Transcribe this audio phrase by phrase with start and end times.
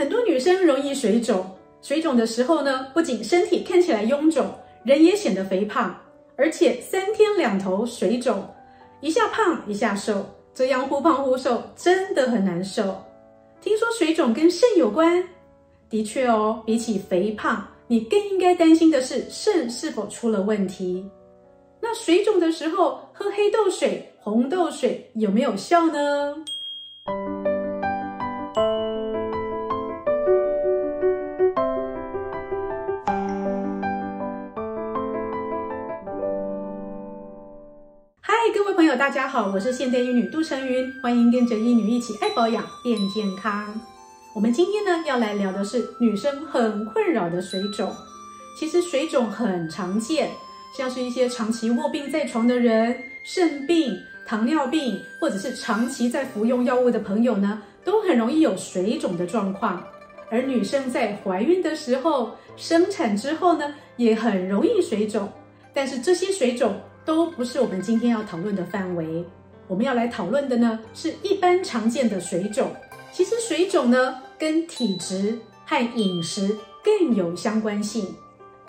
[0.00, 1.44] 很多女生容易水肿，
[1.82, 4.50] 水肿的时候呢，不仅身体看起来臃肿，
[4.82, 5.94] 人也显得肥胖，
[6.36, 8.42] 而且三天两头水肿，
[9.02, 10.24] 一下胖一下瘦，
[10.54, 12.96] 这样忽胖忽瘦，真的很难受。
[13.60, 15.22] 听说水肿跟肾有关，
[15.90, 21.06] 的确哦，比起肥胖，你更应该担心的是肾是否出了问题。
[21.78, 26.34] 那水肿的时候喝黑豆水、红豆水有没有效呢？
[38.52, 43.80] 各位朋友，大家好，我是现代医女杜成云，欢迎跟着医女一起爱保养变健康。
[44.34, 47.94] 我们今天呢要来聊的是女生很困扰的水肿。
[48.58, 50.30] 其实水肿很常见。
[50.76, 59.80] 像是一些长期卧病在床的人、肾病、糖尿病，或者是长期在服用药物的朋友呢，都很容易有水肿的状况。
[60.28, 65.28] 而女生在怀孕的时候、生产之后呢，也很容易水肿。
[65.72, 66.74] 但是这些水肿
[67.10, 69.24] 都不是我们今天要讨论的范围。
[69.66, 72.70] 我们要来讨论的呢，是一般常见的水肿。
[73.10, 78.14] 其实水肿呢，跟体质和饮食更有相关性。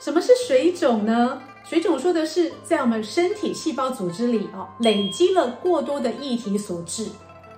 [0.00, 1.40] 什么是水肿呢？
[1.62, 7.06] 水肿说的是在我们身体细胞组织里哦，累积了过多的液体所致。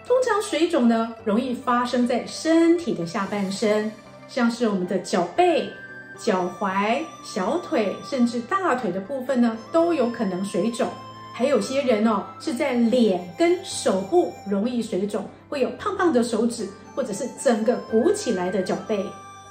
[0.06, 3.90] 通常水肿呢，容易发生在身体的下半身，
[4.28, 5.70] 像是我们的脚背、
[6.18, 10.88] 脚踝、小腿，甚至大腿的部分呢，都有可能水肿。
[11.32, 19.04] 还有些人哦，是在脸跟手部容易水肿，会有胖胖的手指，或者是整个鼓起来的脚背。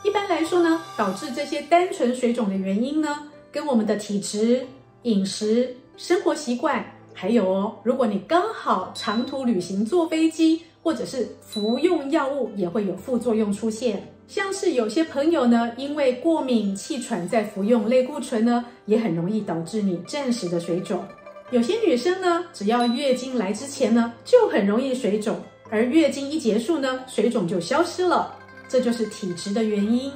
[0.03, 3.19] 一般来说呢，导致这些单纯水肿的原因呢，
[3.51, 4.65] 跟我们的体质、
[5.03, 14.07] 饮食、生活习惯，还有哦，如果你刚好长途旅行坐飞机，或者是服用药物，也会有副作用出现。
[14.27, 21.03] 像是有些朋友呢，因为过敏、气喘，在服用类固醇呢，也很容易导致你暂时的水肿。
[21.49, 25.35] 有些女生呢，只要月经来之前呢，就很容易水肿，
[25.71, 28.35] 而月经一结束呢，水肿就消失了，
[28.69, 30.11] 这就是体质的原因。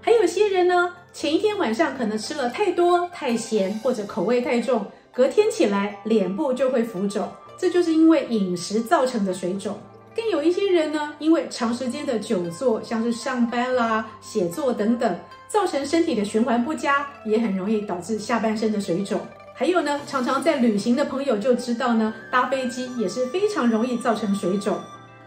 [0.00, 7.28] 还有些人呢，前一天晚上可能吃了太多、太咸或者口味太重，隔天起来脸部就会浮肿，
[7.58, 9.76] 这就是因为饮食造成的水肿。
[10.14, 19.20] 更有一些人呢，因为长时间的久坐，像是上班啦、写作等等，造成身体的循环不佳，也很容易导致下半身的水肿。
[19.56, 24.78] 还有呢，常常在旅行的朋友就知道呢，搭飞机也是非常容易造成水肿。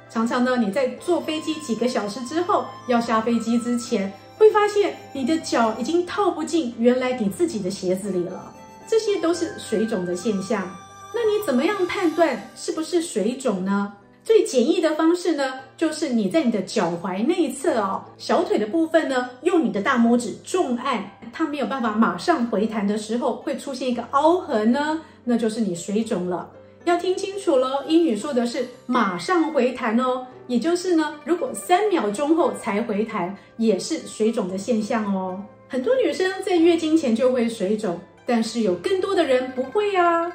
[0.10, 8.54] 常常呢，你在坐飞机几个小时之后，要下飞机之前，会发现你的脚已经套不进原来你自己的鞋子里了，
[8.88, 10.70] 这些都是水肿的现象。
[11.14, 13.94] 那你怎么样判断是不是水肿呢？
[14.28, 21.02] 最简易的方式呢，就是你在你的脚踝内侧哦，小腿的部分呢，用你的大拇指重按，
[21.32, 26.52] 它没有办法马上回弹的时候，会出现一个凹痕呢，那就是你水肿了。
[26.84, 30.28] 要听清楚喽，英语说的是马上回弹哦。
[30.48, 35.42] 也就是呢，如果三秒钟后才回弹，也是水肿的现象哦。
[35.70, 40.30] 很多女生在月经前就会水肿，但是有更多的人不会啊。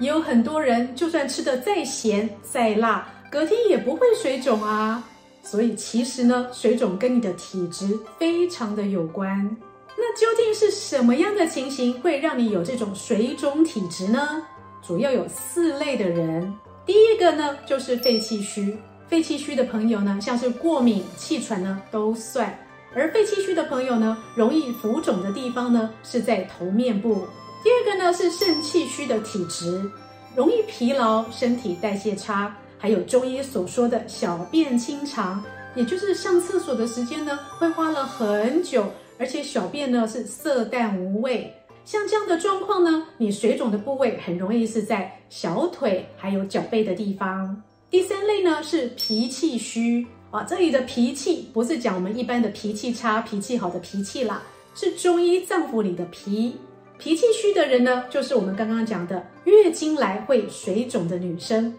[0.00, 5.04] 也有很多人就算吃得再咸再辣，隔天也不会水肿啊。
[5.42, 9.56] 所以其实呢，水肿跟你的体质非常的有关。
[9.96, 14.42] 那究竟是什么样的情形会让你有这种水肿体质呢？
[14.80, 16.54] 主要有四类的人。
[16.86, 18.78] 第一个呢，就是肺气虚。
[19.08, 22.56] 肺气虚的朋友呢，像是过敏、气喘呢都算。
[22.94, 27.26] 而肺气虚的朋友呢，容易浮肿的地方呢是在头面部。
[27.64, 29.90] 第二个呢是肾气虚的体质，
[30.36, 35.44] 容易疲劳、身体代谢差，还有中医所说的小便清长，
[35.74, 38.86] 也就是上厕所的时间呢会花了很久，
[39.18, 41.52] 而且小便呢是色淡无味。
[41.84, 47.62] 像这样的状况呢，你水肿的部位很容易是在小腿还有脚背的地方。
[47.90, 54.42] 第三类呢是脾气虚啊，这里的脾气不是讲我们一般的脾气差、脾气好的脾气啦，
[54.74, 56.56] 是中医脏腑里的脾。
[56.98, 61.72] 脾气虚的人呢，就是我们刚刚讲的月经来会水肿的女生。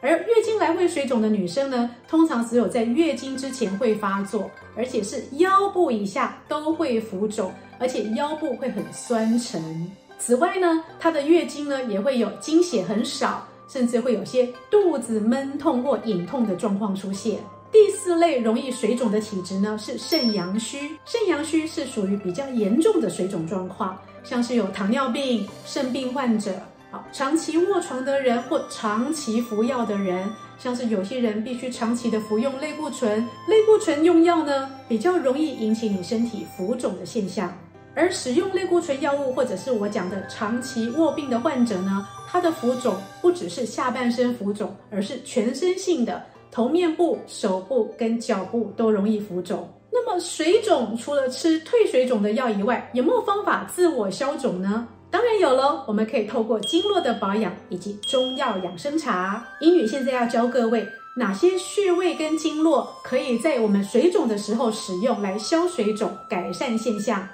[0.00, 9.90] 而月经来会水肿的女生呢，通常只有在月经之前会发作，而且是腰部以下都会浮肿，而且腰部会很酸沉。
[10.18, 13.46] 此外呢，她的月经呢也会有经血很少。
[13.72, 17.38] 甚至会有些肚子闷痛或隐痛的状况出现。
[17.70, 20.90] 第四类容易水肿的体质呢，是肾阳虚。
[21.04, 26.50] 肾阳虚是属于比较严重的水肿状况，像是有糖尿病、肾病患者，
[26.92, 30.28] 好，长期卧床的人或长期服药的人，
[30.58, 37.56] 像是有些人必须长期的服用类固醇，类固醇用药呢，比较容易引起你身体浮肿的现象。
[37.94, 46.20] 而使用类固醇药物，或者是我讲的长期卧病的患者呢，他的浮肿不只是下半身浮肿，而是全身性的，
[46.50, 49.68] 头面部、手部跟脚部都容易浮肿。
[49.92, 54.88] 那么水肿除了吃退水肿的药以外，有没有方法自我消肿呢？
[55.10, 59.44] 当然有喽，我们可以透过经络的保养以及中药养生茶。
[59.60, 60.86] 英语现在要教各位
[61.16, 67.28] 哪些穴位跟经络可以在我们水肿的时候使用来消水肿、改善现象。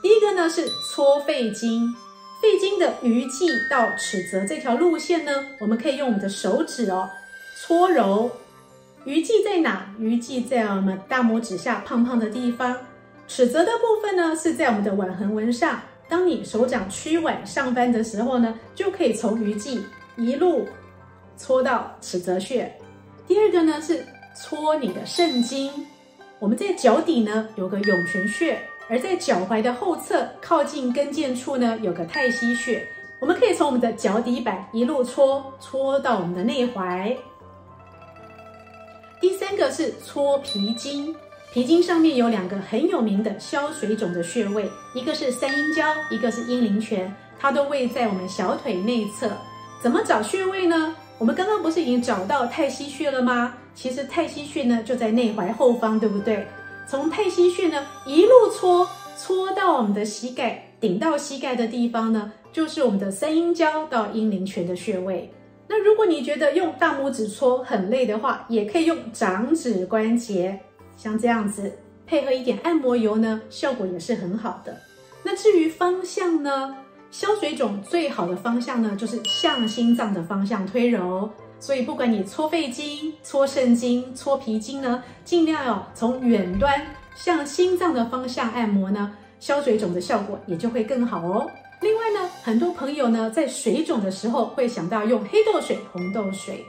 [0.00, 1.92] 第一个呢是搓肺经，
[2.40, 7.10] 肺经的鱼际到尺泽这条路线呢，我们可以用我们的手指哦
[7.56, 8.30] 搓揉。
[9.04, 9.92] 鱼际在哪？
[9.98, 12.76] 鱼际在我们大拇指下胖胖的地方，
[13.26, 15.80] 尺泽的部分呢是在我们的腕横纹上。
[16.08, 19.84] 当你手掌屈腕上翻的时候呢，就可以从鱼际
[20.16, 20.66] 一路
[21.36, 22.74] 搓到尺泽穴。
[23.26, 25.86] 第二个呢是搓你的肾经，
[26.38, 28.58] 我们在脚底呢有个涌泉穴，
[28.88, 32.88] 而在脚踝的后侧靠近跟腱处呢有个太溪穴，
[33.20, 37.14] 我们可以从我们的脚底板一路搓搓到我们的内踝。
[39.20, 41.14] 第三个是搓脾经。
[41.58, 49.28] 脾经上面有两个很有名的消水肿的穴位，一个是三阴交，一个是阴陵泉，它都位在我们小腿内侧。
[49.82, 50.94] 怎么找穴位呢？
[51.18, 53.54] 我们刚刚不是已经找到太溪穴了吗？
[53.74, 56.46] 其实太溪穴呢就在内踝后方，对不对？
[56.88, 65.28] 从太溪穴呢一路搓搓到我们的膝盖，顶到膝盖的地方呢，就是我们的三阴交到阴陵泉的穴位。
[65.66, 70.60] 那如果你觉得用大拇指搓很累的话，也可以用掌指关节。
[70.98, 71.72] 像这样子
[72.06, 74.76] 配合一点按摩油呢，效果也是很好的。
[75.22, 76.76] 那至于方向呢，
[77.10, 81.30] 消水肿最好的方向呢，就是向心脏的方向推揉。
[81.60, 91.50] 所以不管你搓肺经、搓肾经、搓脾经呢，尽量要从远端向心脏的方向按摩呢，消水肿的效果也就会更好哦。
[91.80, 96.64] 另外呢，很多朋友呢在水肿的时候会想到用黑豆水、红豆水，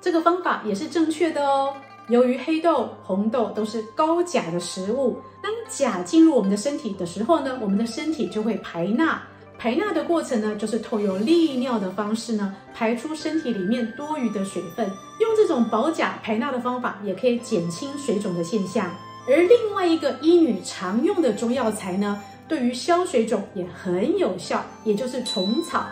[0.00, 1.74] 这个方法也是正确的哦。
[2.08, 9.20] 由于黑豆、红豆都是高钾的食物，当钾进入我们的身体的时候呢，我们的身体就会排钠。
[9.58, 14.88] 排钠的过程呢，就是透过利尿的方式呢，排出身体里面多余的水分。
[15.20, 18.90] 用这种保钾排钠的方法，也可以减轻水肿的现象。
[19.28, 25.84] 而另外一个医女常用的中药材呢，对于消水肿也很有效，也就是虫草。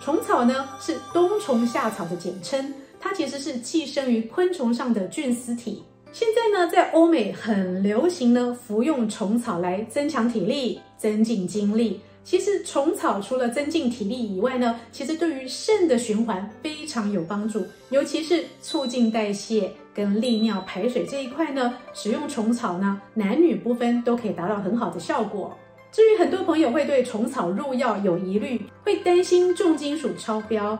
[0.00, 2.74] 虫草呢，是冬虫夏草的简称。
[3.00, 5.82] 它其实是寄生于昆虫上的菌丝体。
[6.10, 12.00] 现在呢，在欧美很流行呢，服用虫草来增强体力、增进精力。
[12.24, 25.56] 其实虫草除了增进体力以外呢，其实对于肾的循环非常有帮助，尤其是促进代谢跟利尿排水这一块呢，使用虫草呢，男女不分都可以达到很好的效果。
[25.90, 30.78] 至于很多朋友会对虫草入药有疑虑，会担心重金属超标。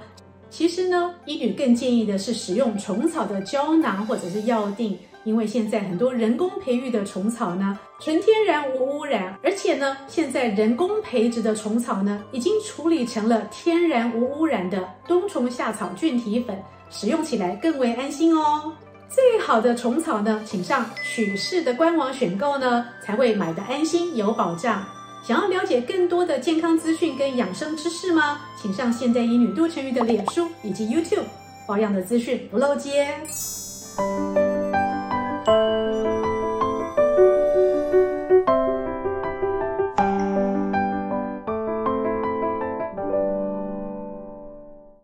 [0.51, 16.57] 其实呢，医女更建议的是使用虫草的胶囊或者是药锭，因为现在很多人工培育的虫草呢，纯天然无污染，而且呢，现在人工培植的虫草呢，已经处理成了天然无污染的冬虫夏草菌体粉，
[16.91, 18.73] 使用起来更为安心哦。
[19.11, 24.85] 最好的虫草呢，请上许氏的官网选购呢，才会买得安心有保障。
[25.23, 28.41] 想要了解更多的健康资讯跟养生知识吗？
[28.61, 31.25] 请上现代医女杜成瑜的脸书以及 YouTube，
[31.67, 33.09] 保养的资讯不漏接。